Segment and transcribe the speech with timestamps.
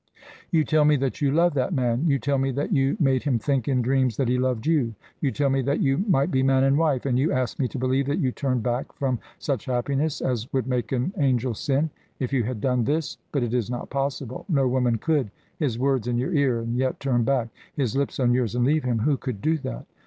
[0.49, 2.07] "You tell me that you love that man.
[2.07, 4.95] You tell me that you made him think in dreams that he loved you.
[5.19, 7.05] You tell me that you might be man and wife.
[7.05, 10.65] And you ask me to believe that you turned back from such happiness as would
[10.65, 11.91] make an angel sin?
[12.19, 15.29] If you had done this but it is not possible no woman could!
[15.59, 17.49] His words in your ear, and yet turn back?
[17.75, 18.97] His lips on yours, and leave him?
[18.97, 19.85] Who could do that?"